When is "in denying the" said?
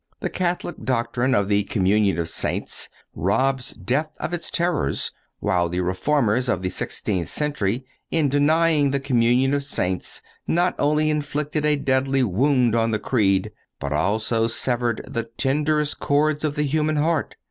8.09-8.99